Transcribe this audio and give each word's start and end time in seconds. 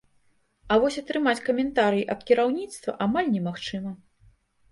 А 0.75 0.77
вось 0.83 0.95
атрымаць 1.01 1.43
каментарый 1.49 2.01
ад 2.15 2.25
кіраўніцтва 2.31 2.95
амаль 3.07 3.31
немагчыма. 3.35 3.91